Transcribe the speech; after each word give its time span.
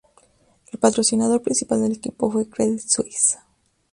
El 0.71 0.79
patrocinador 0.79 1.43
principal 1.43 1.83
del 1.83 1.91
equipo 1.91 2.31
fue 2.31 2.49
Credit 2.49 2.79
Suisse. 2.79 3.37